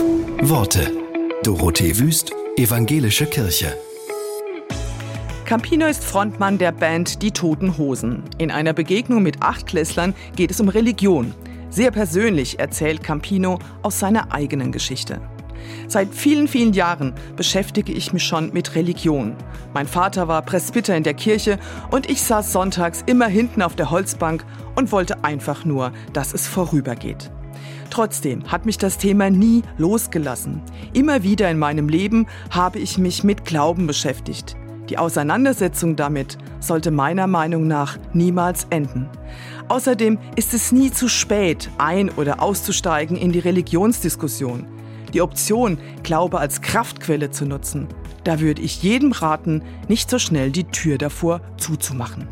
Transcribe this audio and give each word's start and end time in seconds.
Worte. 0.00 0.90
Dorothee 1.42 1.98
Wüst, 1.98 2.32
Evangelische 2.56 3.26
Kirche. 3.26 3.76
Campino 5.44 5.86
ist 5.86 6.04
Frontmann 6.04 6.56
der 6.56 6.72
Band 6.72 7.20
Die 7.20 7.32
Toten 7.32 7.76
Hosen. 7.76 8.22
In 8.38 8.50
einer 8.50 8.72
Begegnung 8.72 9.22
mit 9.22 9.42
Achtklässlern 9.42 10.14
geht 10.36 10.50
es 10.50 10.60
um 10.60 10.70
Religion. 10.70 11.34
Sehr 11.68 11.90
persönlich 11.90 12.58
erzählt 12.58 13.02
Campino 13.02 13.58
aus 13.82 13.98
seiner 13.98 14.32
eigenen 14.32 14.72
Geschichte. 14.72 15.20
Seit 15.86 16.14
vielen, 16.14 16.48
vielen 16.48 16.72
Jahren 16.72 17.12
beschäftige 17.36 17.92
ich 17.92 18.14
mich 18.14 18.24
schon 18.24 18.54
mit 18.54 18.74
Religion. 18.74 19.36
Mein 19.74 19.86
Vater 19.86 20.28
war 20.28 20.40
Presbyter 20.40 20.96
in 20.96 21.02
der 21.02 21.14
Kirche 21.14 21.58
und 21.90 22.08
ich 22.08 22.22
saß 22.22 22.52
sonntags 22.52 23.02
immer 23.04 23.26
hinten 23.26 23.60
auf 23.60 23.76
der 23.76 23.90
Holzbank 23.90 24.46
und 24.76 24.92
wollte 24.92 25.24
einfach 25.24 25.66
nur, 25.66 25.92
dass 26.14 26.32
es 26.32 26.46
vorübergeht. 26.46 27.30
Trotzdem 27.90 28.44
hat 28.50 28.66
mich 28.66 28.78
das 28.78 28.98
Thema 28.98 29.30
nie 29.30 29.62
losgelassen. 29.78 30.62
Immer 30.92 31.22
wieder 31.22 31.50
in 31.50 31.58
meinem 31.58 31.88
Leben 31.88 32.26
habe 32.50 32.78
ich 32.78 32.98
mich 32.98 33.24
mit 33.24 33.44
Glauben 33.44 33.86
beschäftigt. 33.86 34.56
Die 34.88 34.98
Auseinandersetzung 34.98 35.94
damit 35.94 36.36
sollte 36.58 36.90
meiner 36.90 37.26
Meinung 37.26 37.66
nach 37.66 37.98
niemals 38.12 38.66
enden. 38.70 39.08
Außerdem 39.68 40.18
ist 40.34 40.52
es 40.52 40.72
nie 40.72 40.90
zu 40.90 41.08
spät, 41.08 41.70
ein- 41.78 42.10
oder 42.10 42.42
auszusteigen 42.42 43.16
in 43.16 43.30
die 43.30 43.38
Religionsdiskussion. 43.38 44.66
Die 45.14 45.22
Option, 45.22 45.78
Glaube 46.02 46.40
als 46.40 46.60
Kraftquelle 46.60 47.30
zu 47.30 47.46
nutzen, 47.46 47.86
da 48.24 48.40
würde 48.40 48.62
ich 48.62 48.82
jedem 48.82 49.12
raten, 49.12 49.62
nicht 49.88 50.10
so 50.10 50.18
schnell 50.18 50.50
die 50.50 50.64
Tür 50.64 50.98
davor 50.98 51.40
zuzumachen. 51.56 52.28